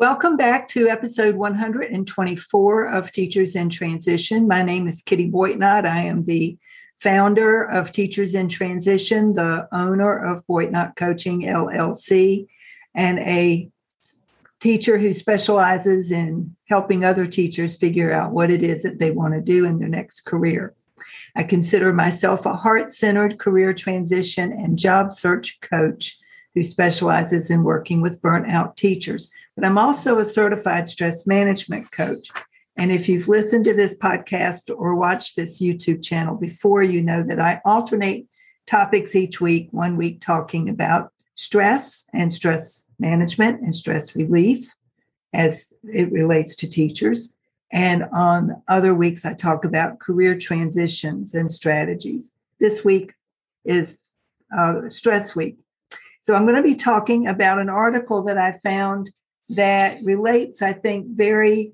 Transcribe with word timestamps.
Welcome 0.00 0.38
back 0.38 0.66
to 0.68 0.88
episode 0.88 1.34
124 1.34 2.86
of 2.86 3.12
Teachers 3.12 3.54
in 3.54 3.68
Transition. 3.68 4.48
My 4.48 4.62
name 4.62 4.88
is 4.88 5.02
Kitty 5.02 5.30
Boitnott. 5.30 5.84
I 5.84 6.04
am 6.04 6.24
the 6.24 6.56
founder 6.96 7.64
of 7.64 7.92
Teachers 7.92 8.34
in 8.34 8.48
Transition, 8.48 9.34
the 9.34 9.68
owner 9.72 10.16
of 10.16 10.46
Boitnott 10.46 10.96
Coaching 10.96 11.42
LLC, 11.42 12.46
and 12.94 13.18
a 13.18 13.68
teacher 14.58 14.96
who 14.96 15.12
specializes 15.12 16.10
in 16.10 16.56
helping 16.70 17.04
other 17.04 17.26
teachers 17.26 17.76
figure 17.76 18.10
out 18.10 18.32
what 18.32 18.50
it 18.50 18.62
is 18.62 18.82
that 18.84 19.00
they 19.00 19.10
want 19.10 19.34
to 19.34 19.42
do 19.42 19.66
in 19.66 19.78
their 19.78 19.86
next 19.86 20.22
career. 20.22 20.72
I 21.36 21.42
consider 21.42 21.92
myself 21.92 22.46
a 22.46 22.54
heart 22.54 22.88
centered 22.88 23.38
career 23.38 23.74
transition 23.74 24.50
and 24.50 24.78
job 24.78 25.12
search 25.12 25.60
coach 25.60 26.16
who 26.54 26.62
specializes 26.62 27.50
in 27.50 27.62
working 27.62 28.00
with 28.00 28.22
burnt 28.22 28.48
out 28.48 28.76
teachers. 28.76 29.30
But 29.60 29.66
I'm 29.66 29.76
also 29.76 30.18
a 30.18 30.24
certified 30.24 30.88
stress 30.88 31.26
management 31.26 31.92
coach. 31.92 32.30
And 32.78 32.90
if 32.90 33.10
you've 33.10 33.28
listened 33.28 33.66
to 33.66 33.74
this 33.74 33.94
podcast 33.98 34.74
or 34.74 34.94
watched 34.94 35.36
this 35.36 35.60
YouTube 35.60 36.02
channel 36.02 36.34
before, 36.34 36.82
you 36.82 37.02
know 37.02 37.22
that 37.22 37.38
I 37.38 37.60
alternate 37.66 38.26
topics 38.66 39.14
each 39.14 39.38
week, 39.38 39.68
one 39.70 39.98
week 39.98 40.22
talking 40.22 40.70
about 40.70 41.12
stress 41.34 42.06
and 42.14 42.32
stress 42.32 42.86
management 42.98 43.60
and 43.60 43.76
stress 43.76 44.16
relief 44.16 44.66
as 45.34 45.74
it 45.84 46.10
relates 46.10 46.56
to 46.56 46.66
teachers. 46.66 47.36
And 47.70 48.04
on 48.14 48.62
other 48.66 48.94
weeks, 48.94 49.26
I 49.26 49.34
talk 49.34 49.66
about 49.66 50.00
career 50.00 50.38
transitions 50.38 51.34
and 51.34 51.52
strategies. 51.52 52.32
This 52.60 52.82
week 52.82 53.12
is 53.66 54.02
uh, 54.56 54.88
Stress 54.88 55.36
Week. 55.36 55.58
So 56.22 56.34
I'm 56.34 56.44
going 56.44 56.56
to 56.56 56.62
be 56.62 56.76
talking 56.76 57.26
about 57.26 57.58
an 57.58 57.68
article 57.68 58.22
that 58.22 58.38
I 58.38 58.52
found 58.64 59.10
that 59.50 60.02
relates, 60.02 60.62
I 60.62 60.72
think, 60.72 61.08
very 61.08 61.72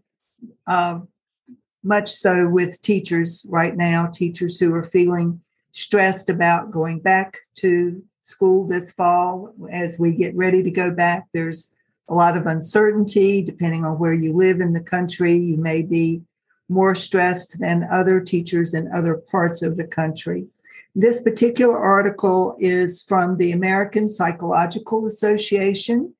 uh, 0.66 1.00
much 1.82 2.10
so 2.10 2.48
with 2.48 2.80
teachers 2.82 3.46
right 3.48 3.76
now, 3.76 4.06
teachers 4.06 4.58
who 4.58 4.74
are 4.74 4.82
feeling 4.82 5.40
stressed 5.72 6.30
about 6.30 6.70
going 6.70 7.00
back 7.00 7.38
to 7.56 8.02
school 8.22 8.66
this 8.66 8.90
fall 8.92 9.52
as 9.70 9.98
we 9.98 10.14
get 10.14 10.34
ready 10.34 10.62
to 10.62 10.70
go 10.70 10.90
back. 10.90 11.26
There's 11.32 11.72
a 12.08 12.14
lot 12.14 12.36
of 12.36 12.46
uncertainty 12.46 13.42
depending 13.42 13.84
on 13.84 13.98
where 13.98 14.14
you 14.14 14.34
live 14.34 14.60
in 14.60 14.72
the 14.72 14.82
country. 14.82 15.36
You 15.36 15.56
may 15.56 15.82
be 15.82 16.22
more 16.68 16.94
stressed 16.94 17.60
than 17.60 17.86
other 17.92 18.20
teachers 18.20 18.74
in 18.74 18.90
other 18.92 19.16
parts 19.30 19.62
of 19.62 19.76
the 19.76 19.86
country. 19.86 20.46
This 20.94 21.22
particular 21.22 21.76
article 21.76 22.56
is 22.58 23.02
from 23.02 23.36
the 23.36 23.52
American 23.52 24.08
Psychological 24.08 25.04
Association 25.04 26.14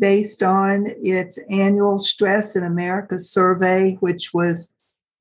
based 0.00 0.42
on 0.42 0.86
its 1.02 1.38
annual 1.50 1.98
Stress 1.98 2.56
in 2.56 2.64
America 2.64 3.18
survey, 3.18 3.96
which 4.00 4.32
was 4.34 4.72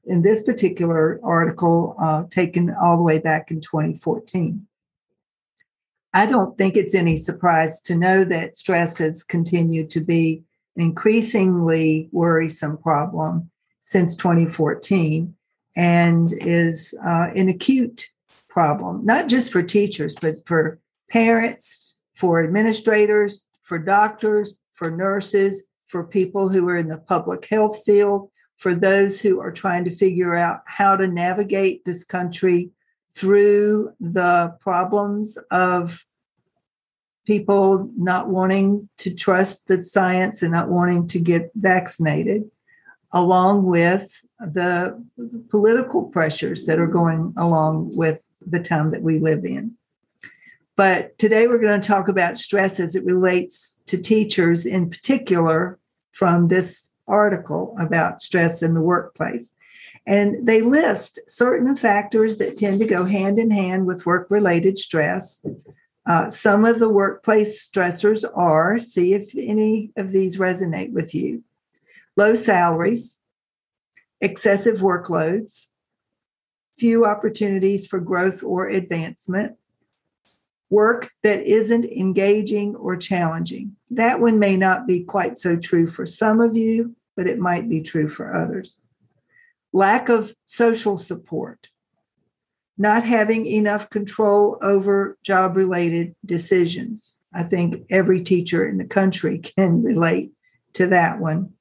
in 0.06 0.22
this 0.24 0.42
particular 0.42 1.20
article 1.22 1.96
uh, 2.02 2.24
taken 2.32 2.74
all 2.82 2.98
the 2.98 3.04
way 3.04 3.20
back 3.20 3.52
in 3.52 3.62
2014. 3.62 4.66
I 6.14 6.26
don't 6.26 6.58
think 6.58 6.76
it's 6.76 6.96
any 6.96 7.18
surprise 7.18 7.80
to 7.82 7.96
know 7.96 8.24
that 8.24 8.58
stress 8.58 8.98
has 8.98 9.24
continued 9.24 9.92
to 9.92 10.02
be 10.02 10.44
an 10.76 10.82
increasingly 10.82 12.10
worrisome 12.12 12.78
problem 12.78 13.52
since 13.82 14.16
2014 14.16 15.36
and 15.76 16.34
is 16.34 16.96
uh, 17.06 17.30
an 17.36 17.50
acute 17.50 18.08
problem, 18.48 19.06
not 19.06 19.28
just 19.28 19.52
for 19.52 19.62
teachers, 19.62 20.16
but 20.20 20.48
for 20.48 20.80
parents, 21.10 21.96
for 22.16 22.44
administrators, 22.44 23.44
for 23.62 23.78
doctors, 23.78 24.58
for 24.80 24.90
nurses, 24.90 25.64
for 25.88 26.06
people 26.06 26.48
who 26.48 26.68
are 26.70 26.78
in 26.78 26.88
the 26.88 26.98
public 26.98 27.46
health 27.46 27.84
field, 27.86 28.32
for 28.56 28.74
those 28.74 29.20
who 29.20 29.42
are 29.42 29.52
trying 29.52 29.84
to 29.84 29.92
figure 29.92 30.36
out 30.36 30.62
how 30.66 30.96
to 30.96 31.06
navigate 31.06 31.84
this 31.84 32.06
country 32.06 32.72
through 33.12 33.92
the 34.00 34.56
problems 34.62 35.38
of 35.52 36.06
people 37.28 37.92
not 37.98 38.30
wanting 38.30 38.88
to 38.98 39.14
trust 39.14 39.68
the 39.68 39.82
science 39.82 40.42
and 40.42 40.54
not 40.54 40.70
wanting 40.70 41.06
to 41.08 41.20
get 41.20 41.52
vaccinated, 41.56 42.50
along 43.12 43.66
with 43.66 44.24
the 44.40 45.04
political 45.50 46.04
pressures 46.04 46.66
that 46.66 46.80
are 46.80 46.88
going 46.88 47.34
along 47.38 47.92
with 47.98 48.24
the 48.48 48.62
time 48.62 48.92
that 48.92 49.04
we 49.04 49.20
live 49.20 49.44
in. 49.44 49.76
But 50.80 51.20
today 51.20 51.46
we're 51.46 51.60
going 51.60 51.82
to 51.82 51.86
talk 51.86 52.08
about 52.08 52.38
stress 52.38 52.80
as 52.80 52.96
it 52.96 53.04
relates 53.04 53.82
to 53.88 54.02
teachers, 54.02 54.66
in 54.66 54.90
particular, 54.90 55.78
from 56.14 56.48
this 56.48 56.92
article 57.06 57.76
about 57.78 58.22
stress 58.22 58.64
in 58.64 58.76
the 58.76 58.82
workplace. 58.82 59.52
And 60.08 60.48
they 60.48 60.62
list 60.62 61.20
certain 61.28 61.76
factors 61.76 62.38
that 62.38 62.56
tend 62.56 62.80
to 62.80 62.88
go 62.88 63.04
hand 63.04 63.38
in 63.38 63.52
hand 63.52 63.88
with 63.88 64.06
work 64.06 64.32
related 64.32 64.78
stress. 64.78 65.46
Uh, 66.06 66.30
some 66.30 66.64
of 66.64 66.80
the 66.80 66.88
workplace 66.88 67.70
stressors 67.70 68.24
are 68.34 68.80
see 68.80 69.14
if 69.14 69.34
any 69.36 69.92
of 69.98 70.14
these 70.14 70.38
resonate 70.38 70.94
with 70.94 71.14
you 71.14 71.44
low 72.16 72.36
salaries, 72.36 73.20
excessive 74.22 74.78
workloads, 74.78 75.68
few 76.78 77.06
opportunities 77.06 77.86
for 77.86 78.00
growth 78.00 78.44
or 78.44 78.70
advancement, 78.70 79.58
work 80.70 81.12
that 81.24 81.42
isn't 81.42 81.86
engaging 81.86 82.76
or 82.76 82.96
challenging. 82.96 83.76
That 83.90 84.20
one 84.20 84.40
may 84.40 84.56
not 84.56 84.86
be 84.86 85.04
quite 85.04 85.38
so 85.38 85.58
true 85.58 85.88
for 85.88 86.06
some 86.06 86.40
of 86.40 86.56
you, 86.56 86.96
but 87.16 87.28
it 87.28 87.40
might 87.40 87.68
be 87.68 87.82
true 87.82 88.08
for 88.08 88.34
others. 88.34 88.78
Lack 89.74 90.10
of 90.10 90.34
social 90.46 90.98
support, 90.98 91.68
not 92.78 93.04
having 93.04 93.46
enough 93.46 93.90
control 93.90 94.58
over 94.62 95.18
job 95.24 95.58
related 95.58 96.16
decisions. 96.26 97.20
I 97.34 97.44
think 97.44 97.86
every 97.90 98.22
teacher 98.22 98.68
in 98.68 98.78
the 98.78 98.86
country 98.86 99.38
can 99.58 99.84
relate 99.84 100.32
to 100.74 100.88
that 100.88 101.20
one 101.20 101.54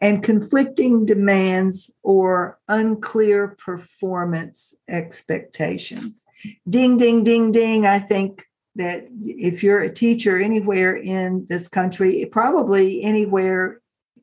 and 0.00 0.22
conflicting 0.22 1.04
demands 1.04 1.90
or 2.02 2.58
unclear 2.68 3.56
performance 3.58 4.74
expectations. 4.88 6.24
Ding, 6.68 6.96
ding, 6.96 7.22
ding, 7.22 7.52
ding. 7.52 7.84
I 7.84 7.98
think 7.98 8.46
that 8.76 9.06
if 9.20 9.62
you're 9.62 9.80
a 9.80 9.92
teacher 9.92 10.38
anywhere 10.38 10.96
in 10.96 11.46
this 11.48 11.68
country, 11.68 12.26
probably 12.30 13.02
anywhere 13.02 13.80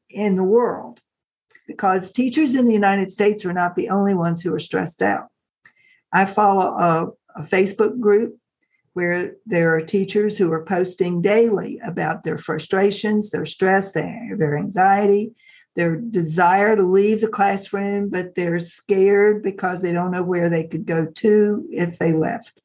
in 0.09 0.35
the 0.35 0.43
world, 0.43 0.99
because 1.67 2.11
teachers 2.11 2.55
in 2.55 2.65
the 2.65 2.73
United 2.73 3.11
States 3.11 3.45
are 3.45 3.53
not 3.53 3.75
the 3.75 3.89
only 3.89 4.13
ones 4.13 4.41
who 4.41 4.53
are 4.53 4.59
stressed 4.59 5.01
out. 5.03 5.27
I 6.11 6.25
follow 6.25 6.77
a, 6.77 7.41
a 7.41 7.43
Facebook 7.43 7.99
group 7.99 8.37
where 8.93 9.35
there 9.45 9.75
are 9.75 9.81
teachers 9.81 10.39
who 10.39 10.51
are 10.51 10.65
posting 10.65 11.21
daily 11.21 11.79
about 11.85 12.23
their 12.23 12.37
frustrations, 12.37 13.29
their 13.29 13.45
stress, 13.45 13.91
their, 13.91 14.33
their 14.35 14.57
anxiety, 14.57 15.33
their 15.77 15.95
desire 15.95 16.75
to 16.75 16.81
leave 16.81 17.21
the 17.21 17.27
classroom, 17.27 18.09
but 18.09 18.33
they're 18.33 18.59
scared 18.59 19.43
because 19.43 19.79
they 19.79 19.93
don't 19.93 20.09
know 20.09 20.23
where 20.23 20.49
they 20.49 20.63
could 20.63 20.87
go 20.87 21.05
to 21.05 21.67
if 21.71 21.99
they 21.99 22.13
left. 22.13 22.59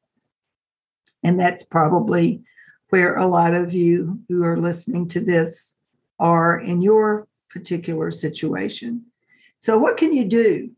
And 1.23 1.39
that's 1.39 1.61
probably 1.61 2.41
where 2.89 3.15
a 3.15 3.27
lot 3.27 3.53
of 3.53 3.71
you 3.71 4.19
who 4.27 4.43
are 4.43 4.57
listening 4.57 5.07
to 5.09 5.19
this 5.19 5.75
are 6.19 6.59
in 6.59 6.81
your 6.81 7.27
particular 7.51 8.09
situation. 8.09 9.05
So, 9.59 9.77
what 9.77 9.97
can 9.97 10.11
you 10.11 10.25
do 10.25 10.71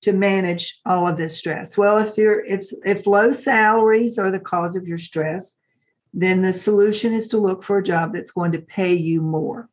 to 0.00 0.12
manage 0.12 0.80
all 0.84 1.06
of 1.06 1.16
this 1.16 1.38
stress? 1.38 1.78
Well, 1.78 1.98
if 1.98 2.18
you're 2.18 2.44
if 2.44 2.64
if 2.84 3.06
low 3.06 3.30
salaries 3.30 4.18
are 4.18 4.32
the 4.32 4.40
cause 4.40 4.74
of 4.74 4.88
your 4.88 4.98
stress, 4.98 5.56
then 6.12 6.42
the 6.42 6.52
solution 6.52 7.12
is 7.12 7.28
to 7.28 7.38
look 7.38 7.62
for 7.62 7.78
a 7.78 7.84
job 7.84 8.12
that's 8.12 8.32
going 8.32 8.50
to 8.50 8.60
pay 8.60 8.94
you 8.94 9.22
more. 9.22 9.68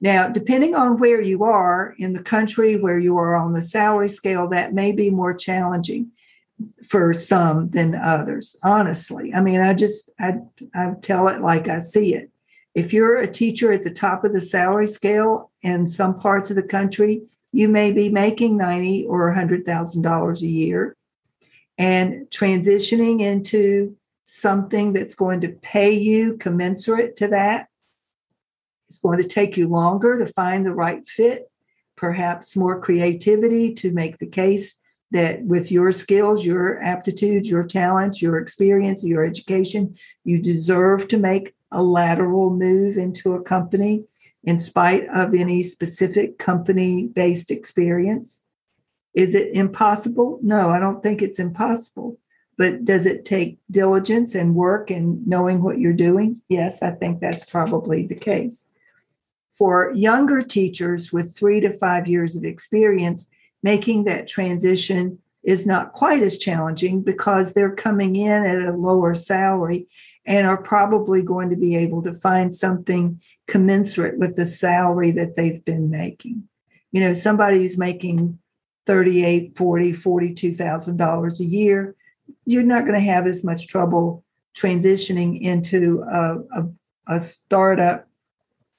Now, 0.00 0.28
depending 0.28 0.74
on 0.74 0.98
where 0.98 1.20
you 1.20 1.44
are 1.44 1.94
in 1.98 2.12
the 2.12 2.22
country, 2.22 2.76
where 2.76 2.98
you 2.98 3.16
are 3.16 3.34
on 3.34 3.52
the 3.52 3.62
salary 3.62 4.08
scale, 4.08 4.48
that 4.48 4.74
may 4.74 4.92
be 4.92 5.10
more 5.10 5.32
challenging 5.32 6.10
for 6.86 7.12
some 7.14 7.70
than 7.70 7.94
others. 7.94 8.56
Honestly, 8.62 9.32
I 9.34 9.40
mean, 9.40 9.60
I 9.60 9.74
just 9.74 10.10
I, 10.18 10.34
I 10.74 10.92
tell 11.00 11.28
it 11.28 11.40
like 11.40 11.68
I 11.68 11.78
see 11.78 12.14
it. 12.14 12.30
If 12.74 12.92
you're 12.92 13.16
a 13.16 13.30
teacher 13.30 13.72
at 13.72 13.84
the 13.84 13.90
top 13.90 14.24
of 14.24 14.32
the 14.32 14.40
salary 14.40 14.86
scale 14.86 15.50
in 15.62 15.86
some 15.86 16.18
parts 16.18 16.50
of 16.50 16.56
the 16.56 16.62
country, 16.62 17.22
you 17.52 17.68
may 17.68 17.90
be 17.90 18.10
making 18.10 18.56
ninety 18.56 19.06
or 19.06 19.32
hundred 19.32 19.64
thousand 19.64 20.02
dollars 20.02 20.42
a 20.42 20.46
year, 20.46 20.94
and 21.78 22.26
transitioning 22.30 23.20
into 23.20 23.96
something 24.24 24.92
that's 24.92 25.14
going 25.14 25.40
to 25.40 25.48
pay 25.48 25.92
you 25.92 26.36
commensurate 26.36 27.16
to 27.16 27.28
that 27.28 27.68
it's 28.88 28.98
going 28.98 29.20
to 29.20 29.28
take 29.28 29.56
you 29.56 29.68
longer 29.68 30.18
to 30.18 30.26
find 30.26 30.64
the 30.64 30.74
right 30.74 31.06
fit, 31.06 31.50
perhaps 31.96 32.56
more 32.56 32.80
creativity 32.80 33.74
to 33.74 33.92
make 33.92 34.18
the 34.18 34.26
case 34.26 34.76
that 35.12 35.42
with 35.44 35.70
your 35.70 35.92
skills, 35.92 36.44
your 36.44 36.80
aptitudes, 36.82 37.48
your 37.48 37.66
talents, 37.66 38.20
your 38.20 38.38
experience, 38.38 39.04
your 39.04 39.24
education, 39.24 39.94
you 40.24 40.40
deserve 40.40 41.08
to 41.08 41.18
make 41.18 41.54
a 41.70 41.82
lateral 41.82 42.50
move 42.50 42.96
into 42.96 43.34
a 43.34 43.42
company 43.42 44.04
in 44.44 44.58
spite 44.58 45.06
of 45.08 45.34
any 45.34 45.62
specific 45.62 46.38
company 46.38 47.08
based 47.08 47.50
experience. 47.50 48.42
Is 49.14 49.34
it 49.34 49.52
impossible? 49.52 50.38
No, 50.42 50.70
I 50.70 50.78
don't 50.78 51.02
think 51.02 51.22
it's 51.22 51.38
impossible. 51.38 52.18
But 52.58 52.84
does 52.84 53.04
it 53.04 53.24
take 53.24 53.58
diligence 53.70 54.34
and 54.34 54.54
work 54.54 54.90
and 54.90 55.26
knowing 55.26 55.62
what 55.62 55.78
you're 55.78 55.92
doing? 55.92 56.40
Yes, 56.48 56.82
I 56.82 56.92
think 56.92 57.20
that's 57.20 57.48
probably 57.48 58.06
the 58.06 58.14
case. 58.14 58.66
For 59.56 59.92
younger 59.94 60.42
teachers 60.42 61.12
with 61.12 61.34
three 61.36 61.60
to 61.60 61.72
five 61.72 62.06
years 62.06 62.36
of 62.36 62.44
experience, 62.44 63.26
making 63.62 64.04
that 64.04 64.28
transition 64.28 65.18
is 65.46 65.64
not 65.64 65.92
quite 65.92 66.22
as 66.22 66.38
challenging 66.38 67.00
because 67.02 67.52
they're 67.52 67.74
coming 67.74 68.16
in 68.16 68.44
at 68.44 68.68
a 68.68 68.76
lower 68.76 69.14
salary 69.14 69.86
and 70.26 70.46
are 70.46 70.60
probably 70.60 71.22
going 71.22 71.48
to 71.50 71.56
be 71.56 71.76
able 71.76 72.02
to 72.02 72.12
find 72.12 72.52
something 72.52 73.20
commensurate 73.46 74.18
with 74.18 74.34
the 74.34 74.44
salary 74.44 75.12
that 75.12 75.36
they've 75.36 75.64
been 75.64 75.88
making. 75.88 76.42
You 76.90 77.00
know, 77.00 77.12
somebody 77.12 77.58
who's 77.58 77.78
making 77.78 78.38
38, 78.86 79.56
40, 79.56 79.92
42,000 79.92 80.96
dollars 80.96 81.40
a 81.40 81.44
year, 81.44 81.94
you're 82.44 82.62
not 82.62 82.84
going 82.84 82.94
to 82.94 83.00
have 83.00 83.26
as 83.26 83.44
much 83.44 83.68
trouble 83.68 84.24
transitioning 84.56 85.40
into 85.40 86.02
a, 86.02 86.38
a, 86.38 86.68
a 87.06 87.20
startup 87.20 88.05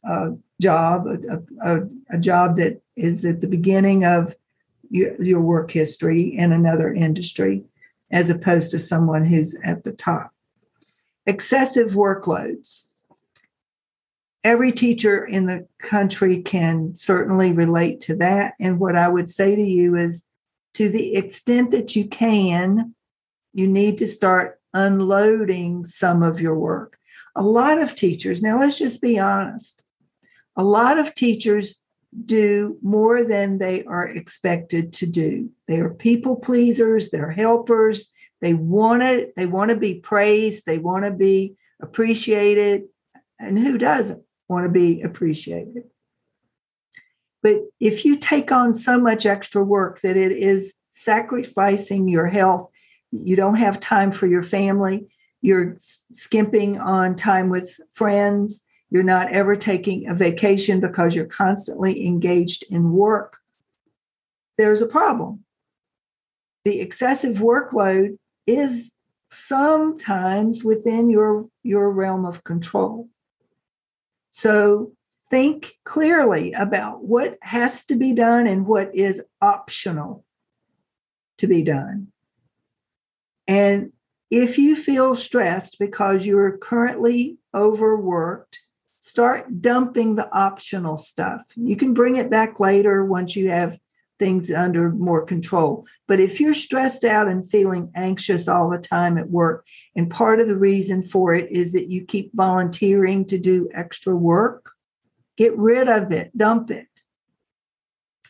uh, 0.07 0.31
job, 0.62 1.07
a, 1.07 1.44
a, 1.62 1.88
a, 2.12 2.18
job 2.18 2.56
that 2.56 2.81
is 2.95 3.25
at 3.25 3.42
the 3.42 3.48
beginning 3.48 4.06
of 4.06 4.36
your, 4.89 5.21
your 5.21 5.42
work 5.42 5.69
history 5.69 6.21
in 6.24 6.51
another 6.51 6.94
industry, 6.94 7.63
as 8.09 8.30
opposed 8.30 8.71
to 8.71 8.80
someone 8.80 9.25
who's 9.25 9.56
at 9.63 9.83
the 9.83 9.92
top 9.92 10.31
excessive 11.25 11.89
workloads. 11.89 12.86
Every 14.44 14.71
teacher 14.71 15.25
in 15.25 15.45
the 15.45 15.68
country 15.80 16.42
can 16.42 16.95
certainly 16.95 17.51
relate 17.51 18.00
to 18.01 18.15
that. 18.15 18.53
And 18.62 18.80
what 18.80 18.95
I 18.95 19.10
would 19.10 19.27
say 19.27 19.56
to 19.56 19.62
you 19.62 19.95
is 19.95 20.24
to 20.75 20.88
the 20.88 21.15
extent 21.15 21.71
that 21.71 21.95
you 21.95 22.07
can, 22.07 22.95
you 23.53 23.68
need 23.68 23.98
to 23.98 24.07
start 24.07 24.62
unloading 24.74 25.86
some 25.86 26.24
of 26.24 26.39
your 26.39 26.57
work. 26.57 26.98
A 27.36 27.44
lot 27.44 27.77
of 27.77 27.95
teachers, 27.95 28.42
now 28.42 28.60
let's 28.60 28.80
just 28.80 29.01
be 29.01 29.19
honest, 29.19 29.83
a 30.57 30.63
lot 30.63 30.98
of 30.98 31.13
teachers 31.13 31.80
do 32.25 32.77
more 32.81 33.24
than 33.24 33.59
they 33.59 33.83
are 33.86 34.07
expected 34.07 34.92
to 34.94 35.06
do. 35.06 35.51
They 35.68 35.80
are 35.80 35.94
people 35.94 36.36
pleasers, 36.36 37.09
they're 37.09 37.31
helpers, 37.31 38.12
they 38.42 38.54
want 38.54 39.01
to 39.04 39.31
they 39.36 39.45
want 39.45 39.71
to 39.71 39.77
be 39.77 39.95
praised, 39.95 40.65
they 40.65 40.80
want 40.80 41.06
to 41.06 41.12
be 41.12 41.56
appreciated, 41.81 42.83
and 43.39 43.57
who 43.57 43.77
doesn't 43.77 44.24
want 44.50 44.65
to 44.65 44.71
be 44.71 45.01
appreciated? 45.01 45.83
But 47.44 47.62
if 47.80 48.03
you 48.03 48.18
take 48.18 48.51
on 48.51 48.74
so 48.74 49.00
much 49.00 49.25
extra 49.25 49.63
work 49.63 50.01
that 50.01 50.18
it 50.18 50.31
is 50.31 50.74
sacrificing 50.92 52.07
your 52.07 52.27
health, 52.27 52.69
you 53.12 53.36
don't 53.36 53.57
have 53.57 53.80
time 53.80 54.12
for 54.12 54.27
your 54.27 54.44
family, 54.44 55.07
you're 55.42 55.77
skimping 55.80 56.80
on 56.80 57.15
time 57.15 57.50
with 57.50 57.80
friends, 57.92 58.62
you're 58.89 59.04
not 59.04 59.31
ever 59.31 59.56
taking 59.56 60.07
a 60.07 60.16
vacation 60.16 60.80
because 60.80 61.16
you're 61.16 61.25
constantly 61.25 62.06
engaged 62.06 62.66
in 62.69 62.92
work, 62.92 63.38
there's 64.57 64.81
a 64.81 64.88
problem. 64.88 65.44
The 66.63 66.80
excessive 66.80 67.38
workload 67.38 68.18
is 68.45 68.92
sometimes 69.30 70.63
within 70.63 71.10
your 71.10 71.48
your 71.63 71.92
realm 71.92 72.25
of 72.25 72.44
control. 72.44 73.10
So 74.31 74.94
think 75.30 75.78
clearly 75.84 76.54
about 76.54 77.04
what 77.04 77.38
has 77.42 77.86
to 77.86 77.95
be 77.95 78.13
done 78.13 78.48
and 78.48 78.66
what 78.66 78.95
is 78.95 79.22
optional 79.42 80.24
to 81.38 81.48
be 81.48 81.62
done. 81.62 82.07
And 83.48 83.92
if 84.30 84.57
you 84.57 84.75
feel 84.75 85.16
stressed 85.16 85.80
because 85.80 86.25
you're 86.25 86.57
currently 86.57 87.38
overworked 87.54 88.60
start 89.07 89.62
dumping 89.62 90.15
the 90.15 90.31
optional 90.36 90.98
stuff 90.98 91.42
you 91.56 91.75
can 91.75 91.94
bring 91.94 92.15
it 92.18 92.30
back 92.30 92.59
later 92.59 93.06
once 93.06 93.36
you 93.36 93.50
have 93.50 93.77
things 94.19 94.51
under 94.51 94.92
more 94.92 95.25
control. 95.25 95.86
But 96.07 96.19
if 96.19 96.39
you're 96.39 96.54
stressed 96.54 97.04
out 97.04 97.27
and 97.27 97.50
feeling 97.50 97.92
anxious 97.95 98.48
all 98.48 98.69
the 98.69 98.77
time 98.77 99.18
at 99.18 99.30
work, 99.30 99.65
and 99.95 100.09
part 100.09 100.39
of 100.39 100.48
the 100.48 100.57
reason 100.57 101.04
for 101.04 101.33
it 101.33 101.51
is 101.51 101.74
that 101.74 101.92
you 101.92 102.04
keep 102.04 102.31
volunteering 102.33 103.25
to 103.25 103.38
do 103.38 103.69
extra 103.74 104.15
work, 104.15 104.71
get 105.38 105.56
rid 105.57 105.88
of 105.88 106.12
it, 106.12 106.36
dump 106.36 106.71
it. 106.71 106.88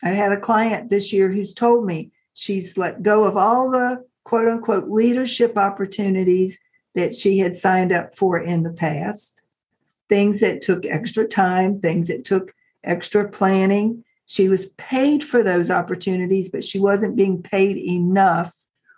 I 0.02 0.10
had 0.10 0.32
a 0.32 0.40
client 0.40 0.90
this 0.90 1.12
year 1.12 1.32
who's 1.32 1.54
told 1.54 1.84
me 1.84 2.12
she's 2.34 2.76
let 2.76 3.02
go 3.02 3.24
of 3.24 3.36
all 3.36 3.70
the 3.70 4.04
quote 4.24 4.48
unquote 4.48 4.88
leadership 4.88 5.56
opportunities 5.56 6.58
that 6.94 7.14
she 7.14 7.38
had 7.38 7.56
signed 7.56 7.92
up 7.92 8.14
for 8.14 8.38
in 8.38 8.62
the 8.62 8.72
past, 8.72 9.42
things 10.08 10.40
that 10.40 10.60
took 10.60 10.82
mm-hmm. 10.82 10.94
extra 10.94 11.26
time, 11.26 11.74
things 11.74 12.08
that 12.08 12.24
took 12.24 12.54
extra 12.84 13.28
planning 13.28 14.04
she 14.30 14.50
was 14.50 14.66
paid 14.76 15.24
for 15.24 15.42
those 15.42 15.70
opportunities, 15.70 16.50
but 16.50 16.62
she 16.62 16.78
wasn't 16.78 17.16
being 17.16 17.42
paid 17.42 17.78
enough 17.78 18.54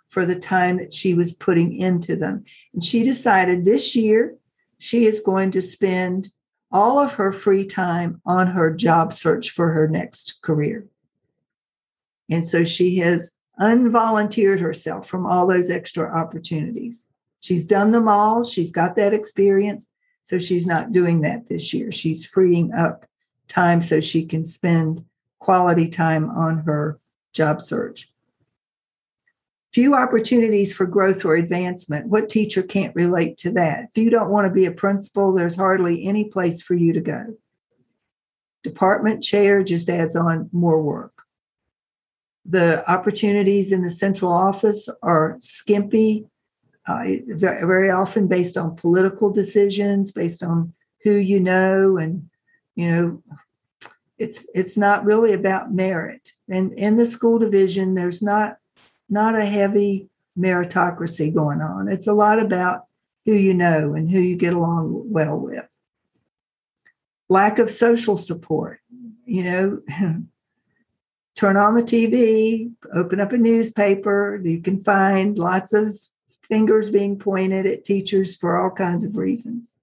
for 0.09 0.25
the 0.25 0.35
time 0.35 0.77
that 0.77 0.91
she 0.91 1.13
was 1.13 1.31
putting 1.31 1.73
into 1.73 2.17
them. 2.17 2.43
And 2.73 2.83
she 2.83 3.01
decided 3.01 3.63
this 3.63 3.95
year 3.95 4.35
she 4.77 5.05
is 5.05 5.21
going 5.21 5.51
to 5.51 5.61
spend 5.61 6.33
all 6.69 6.99
of 6.99 7.13
her 7.13 7.31
free 7.31 7.65
time 7.65 8.21
on 8.25 8.47
her 8.47 8.71
job 8.71 9.13
search 9.13 9.51
for 9.51 9.71
her 9.71 9.87
next 9.87 10.41
career. 10.41 10.85
And 12.29 12.43
so 12.43 12.65
she 12.65 12.97
has 12.97 13.31
unvolunteered 13.57 14.59
herself 14.59 15.07
from 15.07 15.25
all 15.25 15.47
those 15.47 15.71
extra 15.71 16.13
opportunities. 16.13 17.07
She's 17.39 17.63
done 17.63 17.91
them 17.91 18.09
all, 18.09 18.43
she's 18.43 18.73
got 18.73 18.97
that 18.97 19.13
experience. 19.13 19.87
So 20.23 20.37
she's 20.37 20.65
not 20.67 20.91
doing 20.91 21.21
that 21.21 21.47
this 21.47 21.73
year. 21.73 21.91
She's 21.91 22.25
freeing 22.25 22.73
up 22.73 23.05
time 23.47 23.81
so 23.81 23.99
she 23.99 24.25
can 24.25 24.45
spend 24.45 25.03
quality 25.39 25.89
time 25.89 26.29
on 26.29 26.59
her 26.59 26.99
job 27.33 27.61
search. 27.61 28.09
Few 29.73 29.95
opportunities 29.95 30.73
for 30.73 30.85
growth 30.85 31.23
or 31.23 31.35
advancement. 31.35 32.07
What 32.07 32.27
teacher 32.27 32.61
can't 32.61 32.95
relate 32.95 33.37
to 33.37 33.51
that? 33.51 33.85
If 33.95 34.03
you 34.03 34.09
don't 34.09 34.29
want 34.29 34.45
to 34.45 34.53
be 34.53 34.65
a 34.65 34.71
principal, 34.71 35.33
there's 35.33 35.55
hardly 35.55 36.03
any 36.03 36.25
place 36.25 36.61
for 36.61 36.75
you 36.75 36.91
to 36.93 37.01
go. 37.01 37.37
Department 38.63 39.23
chair 39.23 39.63
just 39.63 39.89
adds 39.89 40.15
on 40.15 40.49
more 40.51 40.81
work. 40.81 41.13
The 42.45 42.89
opportunities 42.89 43.71
in 43.71 43.81
the 43.81 43.91
central 43.91 44.31
office 44.31 44.89
are 45.01 45.37
skimpy, 45.39 46.25
uh, 46.87 47.03
very 47.27 47.89
often 47.89 48.27
based 48.27 48.57
on 48.57 48.75
political 48.75 49.31
decisions, 49.31 50.11
based 50.11 50.43
on 50.43 50.73
who 51.03 51.15
you 51.15 51.39
know 51.39 51.97
and 51.97 52.29
you 52.75 52.87
know 52.87 53.23
it's 54.17 54.45
it's 54.53 54.77
not 54.77 55.05
really 55.05 55.33
about 55.33 55.73
merit. 55.73 56.31
And 56.49 56.73
in 56.73 56.95
the 56.95 57.05
school 57.05 57.39
division 57.39 57.95
there's 57.95 58.21
not 58.21 58.57
not 59.09 59.35
a 59.35 59.45
heavy 59.45 60.09
meritocracy 60.37 61.33
going 61.33 61.61
on. 61.61 61.87
It's 61.87 62.07
a 62.07 62.13
lot 62.13 62.39
about 62.39 62.85
who 63.25 63.33
you 63.33 63.53
know 63.53 63.93
and 63.93 64.09
who 64.09 64.19
you 64.19 64.35
get 64.35 64.53
along 64.53 65.11
well 65.11 65.39
with. 65.39 65.67
Lack 67.29 67.59
of 67.59 67.69
social 67.69 68.17
support 68.17 68.81
you 69.31 69.43
know 69.43 69.81
turn 71.35 71.55
on 71.55 71.73
the 71.73 71.81
tv 71.81 72.71
open 72.93 73.21
up 73.21 73.31
a 73.31 73.37
newspaper 73.37 74.39
you 74.43 74.61
can 74.61 74.77
find 74.77 75.37
lots 75.37 75.71
of 75.71 75.97
fingers 76.51 76.89
being 76.89 77.17
pointed 77.17 77.65
at 77.65 77.85
teachers 77.85 78.35
for 78.35 78.59
all 78.59 78.69
kinds 78.69 79.05
of 79.05 79.15
reasons. 79.15 79.73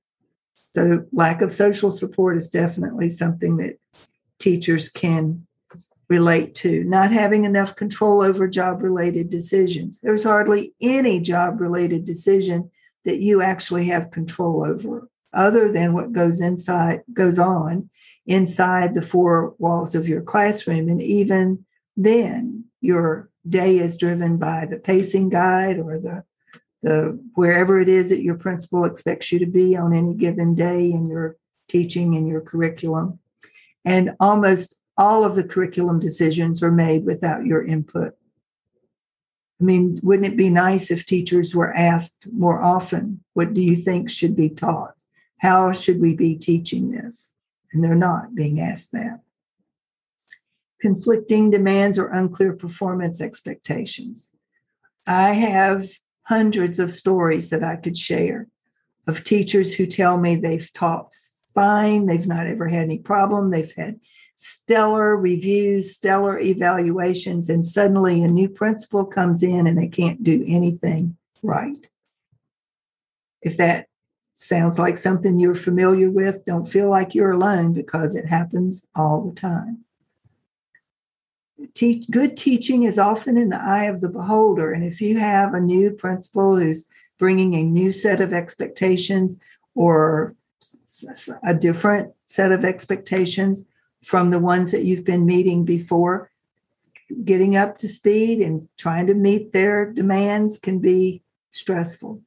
So 0.74 1.06
lack 1.12 1.40
of 1.40 1.50
social 1.50 1.90
support 1.90 2.36
is 2.36 2.50
definitely 2.50 3.08
something 3.08 3.56
that 3.56 3.78
teachers 4.38 4.90
can 4.90 5.46
relate 6.10 6.54
to. 6.56 6.84
Not 6.84 7.10
having 7.10 7.44
enough 7.44 7.74
control 7.74 8.20
over 8.20 8.46
job 8.46 8.82
related 8.82 9.30
decisions. 9.30 9.98
There's 10.02 10.24
hardly 10.24 10.74
any 10.78 11.20
job 11.20 11.58
related 11.58 12.04
decision 12.04 12.70
that 13.06 13.22
you 13.22 13.40
actually 13.40 13.86
have 13.86 14.10
control 14.10 14.62
over 14.62 15.08
other 15.32 15.72
than 15.72 15.94
what 15.94 16.12
goes 16.12 16.42
inside 16.42 17.00
goes 17.14 17.38
on 17.38 17.88
inside 18.26 18.92
the 18.92 19.02
four 19.02 19.54
walls 19.58 19.94
of 19.94 20.06
your 20.06 20.20
classroom. 20.20 20.90
And 20.90 21.00
even 21.00 21.64
then 21.96 22.64
your 22.82 23.30
day 23.48 23.78
is 23.78 23.96
driven 23.96 24.36
by 24.36 24.66
the 24.66 24.78
pacing 24.78 25.30
guide 25.30 25.78
or 25.78 25.98
the 25.98 26.24
the 26.82 27.18
wherever 27.34 27.80
it 27.80 27.88
is 27.88 28.10
that 28.10 28.22
your 28.22 28.36
principal 28.36 28.84
expects 28.84 29.32
you 29.32 29.38
to 29.38 29.46
be 29.46 29.76
on 29.76 29.94
any 29.94 30.14
given 30.14 30.54
day 30.54 30.90
in 30.90 31.08
your 31.08 31.36
teaching 31.68 32.16
and 32.16 32.28
your 32.28 32.40
curriculum 32.40 33.18
and 33.84 34.14
almost 34.20 34.80
all 34.96 35.24
of 35.24 35.34
the 35.34 35.44
curriculum 35.44 35.98
decisions 35.98 36.62
are 36.62 36.72
made 36.72 37.04
without 37.04 37.44
your 37.44 37.64
input. 37.64 38.14
I 39.60 39.64
mean, 39.64 39.98
wouldn't 40.02 40.32
it 40.32 40.36
be 40.36 40.50
nice 40.50 40.90
if 40.90 41.04
teachers 41.04 41.54
were 41.54 41.72
asked 41.74 42.28
more 42.32 42.62
often, 42.62 43.22
what 43.34 43.54
do 43.54 43.60
you 43.60 43.74
think 43.74 44.08
should 44.08 44.36
be 44.36 44.48
taught? 44.48 44.94
How 45.38 45.72
should 45.72 46.00
we 46.00 46.14
be 46.14 46.36
teaching 46.36 46.90
this? 46.90 47.32
and 47.72 47.82
they're 47.82 47.94
not 47.94 48.34
being 48.34 48.60
asked 48.60 48.92
that. 48.92 49.20
Conflicting 50.80 51.50
demands 51.50 51.98
or 51.98 52.08
unclear 52.08 52.52
performance 52.52 53.20
expectations. 53.20 54.30
I 55.06 55.32
have 55.32 55.88
hundreds 56.28 56.78
of 56.78 56.92
stories 56.92 57.48
that 57.48 57.64
I 57.64 57.76
could 57.76 57.96
share 57.96 58.48
of 59.06 59.24
teachers 59.24 59.74
who 59.74 59.86
tell 59.86 60.18
me 60.18 60.36
they've 60.36 60.70
taught 60.74 61.08
fine, 61.54 62.04
they've 62.04 62.26
not 62.26 62.46
ever 62.46 62.68
had 62.68 62.82
any 62.82 62.98
problem, 62.98 63.50
they've 63.50 63.72
had 63.72 63.98
stellar 64.36 65.16
reviews, 65.16 65.94
stellar 65.94 66.38
evaluations, 66.38 67.48
and 67.48 67.66
suddenly 67.66 68.22
a 68.22 68.28
new 68.28 68.48
principal 68.48 69.06
comes 69.06 69.42
in 69.42 69.66
and 69.66 69.78
they 69.78 69.88
can't 69.88 70.22
do 70.22 70.44
anything 70.46 71.16
right. 71.42 71.88
If 73.40 73.56
that 73.56 73.86
sounds 74.34 74.78
like 74.78 74.98
something 74.98 75.38
you're 75.38 75.54
familiar 75.54 76.10
with, 76.10 76.44
don't 76.44 76.66
feel 76.66 76.90
like 76.90 77.14
you're 77.14 77.32
alone 77.32 77.72
because 77.72 78.14
it 78.14 78.26
happens 78.26 78.86
all 78.94 79.24
the 79.24 79.32
time. 79.32 79.84
Teach, 81.74 82.08
good 82.10 82.36
teaching 82.36 82.84
is 82.84 82.98
often 82.98 83.36
in 83.36 83.48
the 83.48 83.60
eye 83.60 83.84
of 83.84 84.00
the 84.00 84.08
beholder. 84.08 84.72
And 84.72 84.84
if 84.84 85.00
you 85.00 85.18
have 85.18 85.54
a 85.54 85.60
new 85.60 85.92
principal 85.92 86.56
who's 86.56 86.86
bringing 87.18 87.54
a 87.54 87.64
new 87.64 87.92
set 87.92 88.20
of 88.20 88.32
expectations 88.32 89.38
or 89.74 90.34
a 91.42 91.54
different 91.54 92.12
set 92.26 92.52
of 92.52 92.64
expectations 92.64 93.64
from 94.04 94.30
the 94.30 94.38
ones 94.38 94.70
that 94.70 94.84
you've 94.84 95.04
been 95.04 95.26
meeting 95.26 95.64
before, 95.64 96.30
getting 97.24 97.56
up 97.56 97.78
to 97.78 97.88
speed 97.88 98.40
and 98.40 98.68
trying 98.76 99.06
to 99.06 99.14
meet 99.14 99.52
their 99.52 99.92
demands 99.92 100.58
can 100.58 100.78
be 100.78 101.22
stressful 101.50 102.22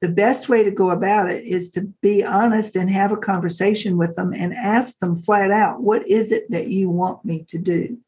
the 0.00 0.08
best 0.08 0.48
way 0.48 0.62
to 0.62 0.70
go 0.70 0.90
about 0.90 1.30
it 1.30 1.44
is 1.44 1.70
to 1.70 1.82
be 2.02 2.24
honest 2.24 2.76
and 2.76 2.88
have 2.88 3.10
a 3.10 3.16
conversation 3.16 3.96
with 3.96 4.14
them 4.14 4.32
and 4.32 4.54
ask 4.54 4.98
them 4.98 5.16
flat 5.16 5.50
out, 5.50 5.82
what 5.82 6.06
is 6.06 6.30
it 6.30 6.50
that 6.50 6.68
you 6.68 6.88
want 6.88 7.24
me 7.24 7.44
to 7.48 7.58
do? 7.58 7.98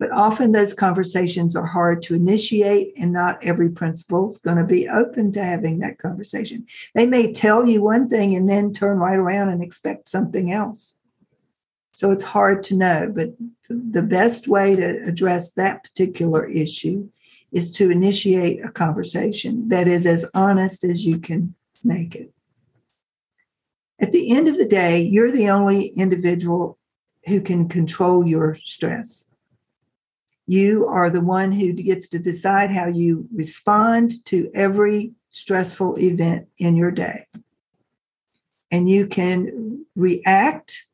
But 0.00 0.12
often 0.12 0.52
those 0.52 0.74
conversations 0.74 1.56
are 1.56 1.66
hard 1.66 2.02
to 2.02 2.14
initiate, 2.14 2.94
and 2.96 3.12
not 3.12 3.42
every 3.42 3.68
principal 3.68 4.30
is 4.30 4.38
going 4.38 4.56
to 4.56 4.64
be 4.64 4.88
open 4.88 5.32
to 5.32 5.42
having 5.42 5.80
that 5.80 5.98
conversation. 5.98 6.66
They 6.94 7.04
may 7.04 7.32
tell 7.32 7.66
you 7.66 7.82
one 7.82 8.08
thing 8.08 8.36
and 8.36 8.48
then 8.48 8.72
turn 8.72 8.98
right 8.98 9.18
around 9.18 9.48
and 9.48 9.60
expect 9.60 10.08
something 10.08 10.52
else. 10.52 10.94
So 11.94 12.12
it's 12.12 12.22
hard 12.22 12.62
to 12.64 12.76
know. 12.76 13.12
But 13.12 13.30
the 13.68 14.02
best 14.02 14.46
way 14.46 14.76
to 14.76 15.04
address 15.04 15.50
that 15.52 15.82
particular 15.82 16.46
issue 16.46 17.08
is 17.52 17.70
to 17.72 17.90
initiate 17.90 18.64
a 18.64 18.70
conversation 18.70 19.68
that 19.68 19.88
is 19.88 20.06
as 20.06 20.26
honest 20.34 20.84
as 20.84 21.06
you 21.06 21.18
can 21.18 21.54
make 21.82 22.14
it. 22.14 22.32
At 24.00 24.12
the 24.12 24.30
end 24.30 24.48
of 24.48 24.56
the 24.56 24.68
day, 24.68 25.00
you're 25.00 25.32
the 25.32 25.50
only 25.50 25.86
individual 25.88 26.78
who 27.26 27.40
can 27.40 27.68
control 27.68 28.26
your 28.26 28.54
stress. 28.54 29.26
You 30.46 30.86
are 30.86 31.10
the 31.10 31.20
one 31.20 31.52
who 31.52 31.72
gets 31.72 32.08
to 32.08 32.18
decide 32.18 32.70
how 32.70 32.86
you 32.86 33.28
respond 33.34 34.24
to 34.26 34.50
every 34.54 35.12
stressful 35.30 35.98
event 35.98 36.48
in 36.58 36.76
your 36.76 36.90
day. 36.90 37.26
And 38.70 38.88
you 38.88 39.06
can 39.06 39.84
react 39.94 40.86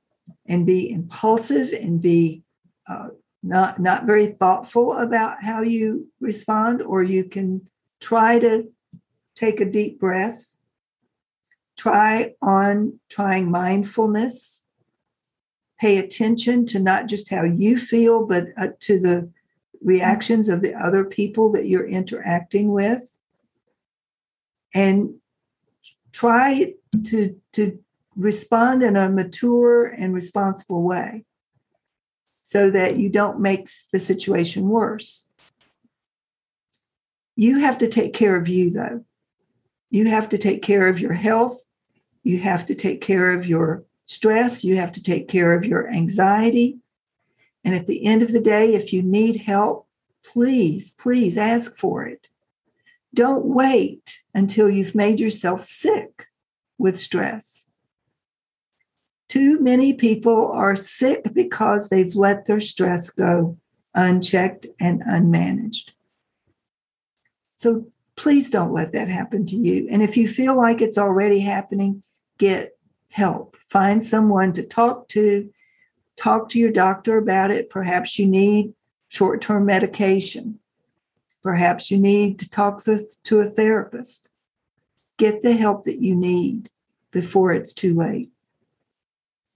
and 0.46 0.66
be 0.66 0.90
impulsive 0.90 1.72
and 1.72 2.00
be 2.00 2.42
uh, 2.88 3.08
not 3.44 3.78
not 3.78 4.06
very 4.06 4.26
thoughtful 4.26 4.94
about 4.94 5.42
how 5.42 5.60
you 5.60 6.08
respond 6.18 6.80
or 6.80 7.02
you 7.02 7.24
can 7.24 7.68
try 8.00 8.38
to 8.38 8.72
take 9.34 9.60
a 9.60 9.70
deep 9.70 10.00
breath. 10.00 10.56
Try 11.76 12.34
on 12.40 13.00
trying 13.10 13.50
mindfulness. 13.50 14.64
Pay 15.78 15.98
attention 15.98 16.64
to 16.66 16.78
not 16.80 17.06
just 17.06 17.28
how 17.28 17.42
you 17.42 17.76
feel 17.76 18.24
but 18.24 18.48
uh, 18.56 18.68
to 18.80 18.98
the 18.98 19.30
reactions 19.82 20.48
of 20.48 20.62
the 20.62 20.72
other 20.72 21.04
people 21.04 21.52
that 21.52 21.68
you're 21.68 21.86
interacting 21.86 22.72
with. 22.72 23.18
And 24.72 25.16
try 26.12 26.74
to 27.08 27.38
to 27.52 27.78
respond 28.16 28.82
in 28.82 28.96
a 28.96 29.10
mature 29.10 29.86
and 29.86 30.14
responsible 30.14 30.82
way 30.82 31.24
so 32.44 32.70
that 32.70 32.98
you 32.98 33.08
don't 33.08 33.40
make 33.40 33.68
the 33.90 33.98
situation 33.98 34.68
worse. 34.68 35.24
You 37.36 37.58
have 37.58 37.78
to 37.78 37.88
take 37.88 38.12
care 38.12 38.36
of 38.36 38.48
you, 38.48 38.70
though. 38.70 39.04
You 39.90 40.06
have 40.08 40.28
to 40.28 40.38
take 40.38 40.62
care 40.62 40.86
of 40.86 41.00
your 41.00 41.14
health. 41.14 41.64
You 42.22 42.38
have 42.38 42.66
to 42.66 42.74
take 42.74 43.00
care 43.00 43.32
of 43.32 43.46
your 43.46 43.84
stress. 44.04 44.62
You 44.62 44.76
have 44.76 44.92
to 44.92 45.02
take 45.02 45.26
care 45.26 45.54
of 45.54 45.64
your 45.64 45.88
anxiety. 45.88 46.78
And 47.64 47.74
at 47.74 47.86
the 47.86 48.04
end 48.04 48.22
of 48.22 48.30
the 48.30 48.42
day, 48.42 48.74
if 48.74 48.92
you 48.92 49.02
need 49.02 49.36
help, 49.36 49.88
please, 50.22 50.90
please 50.90 51.38
ask 51.38 51.74
for 51.74 52.04
it. 52.04 52.28
Don't 53.14 53.46
wait 53.46 54.18
until 54.34 54.68
you've 54.68 54.94
made 54.94 55.18
yourself 55.18 55.64
sick 55.64 56.28
with 56.76 56.98
stress. 56.98 57.63
Too 59.34 59.58
many 59.58 59.92
people 59.94 60.52
are 60.52 60.76
sick 60.76 61.34
because 61.34 61.88
they've 61.88 62.14
let 62.14 62.44
their 62.44 62.60
stress 62.60 63.10
go 63.10 63.58
unchecked 63.92 64.68
and 64.78 65.02
unmanaged. 65.02 65.90
So 67.56 67.88
please 68.14 68.48
don't 68.48 68.70
let 68.70 68.92
that 68.92 69.08
happen 69.08 69.44
to 69.46 69.56
you. 69.56 69.88
And 69.90 70.04
if 70.04 70.16
you 70.16 70.28
feel 70.28 70.56
like 70.56 70.80
it's 70.80 70.98
already 70.98 71.40
happening, 71.40 72.04
get 72.38 72.78
help. 73.08 73.56
Find 73.66 74.04
someone 74.04 74.52
to 74.52 74.62
talk 74.62 75.08
to. 75.08 75.50
Talk 76.14 76.48
to 76.50 76.60
your 76.60 76.70
doctor 76.70 77.18
about 77.18 77.50
it. 77.50 77.70
Perhaps 77.70 78.20
you 78.20 78.28
need 78.28 78.72
short 79.08 79.42
term 79.42 79.66
medication. 79.66 80.60
Perhaps 81.42 81.90
you 81.90 81.98
need 81.98 82.38
to 82.38 82.48
talk 82.48 82.84
to, 82.84 83.40
a 83.40 83.44
therapist. 83.44 84.28
Get 85.16 85.42
the 85.42 85.54
help 85.54 85.86
that 85.86 86.00
you 86.00 86.14
need 86.14 86.70
before 87.10 87.52
it's 87.52 87.72
too 87.72 87.96
late. 87.96 88.30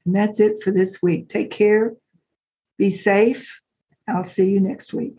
And 0.09 0.17
that's 0.17 0.41
it 0.41 0.63
for 0.63 0.71
this 0.71 1.03
week. 1.03 1.29
Take 1.29 1.51
care. 1.51 1.93
Be 2.79 2.91
safe. 2.91 3.61
I'll 4.09 4.25
see 4.25 4.49
you 4.49 4.59
next 4.59 4.95
week. 4.95 5.13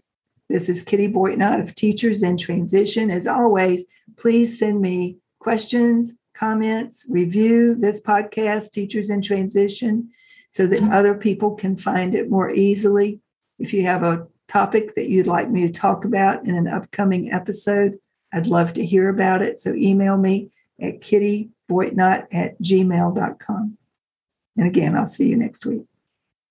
This 0.49 0.67
is 0.67 0.81
Kitty 0.81 1.07
Boitnott 1.07 1.61
of 1.61 1.75
Teachers 1.75 2.23
in 2.23 2.37
Transition. 2.37 3.11
As 3.11 3.27
always, 3.27 3.83
please 4.17 4.57
send 4.57 4.81
me 4.81 5.17
questions, 5.37 6.15
comments, 6.33 7.05
review 7.07 7.75
this 7.75 8.01
podcast, 8.01 8.71
Teachers 8.71 9.11
in 9.11 9.21
Transition, 9.21 10.09
so 10.49 10.65
that 10.65 10.91
other 10.91 11.13
people 11.13 11.53
can 11.53 11.75
find 11.75 12.15
it 12.15 12.31
more 12.31 12.49
easily. 12.49 13.19
If 13.59 13.75
you 13.75 13.83
have 13.83 14.01
a 14.01 14.25
topic 14.47 14.95
that 14.95 15.07
you'd 15.07 15.27
like 15.27 15.51
me 15.51 15.67
to 15.67 15.71
talk 15.71 16.03
about 16.03 16.45
in 16.45 16.55
an 16.55 16.67
upcoming 16.67 17.31
episode, 17.31 17.99
I'd 18.33 18.47
love 18.47 18.73
to 18.73 18.83
hear 18.83 19.07
about 19.09 19.43
it. 19.43 19.59
So 19.59 19.71
email 19.75 20.17
me 20.17 20.49
at 20.81 21.01
kittyboitnott 21.01 22.25
at 22.31 22.59
gmail.com. 22.59 23.77
And 24.59 24.67
again, 24.67 24.93
I'll 24.97 25.05
see 25.05 25.29
you 25.29 25.37
next 25.37 25.65
week. 25.65 25.88